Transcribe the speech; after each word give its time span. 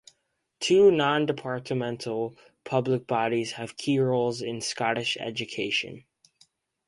Two 0.59 0.89
non-departmental 0.89 2.35
public 2.63 3.05
bodies 3.05 3.51
have 3.51 3.77
key 3.77 3.99
roles 3.99 4.41
in 4.41 4.59
Scottish 4.59 5.15
education. 5.17 6.05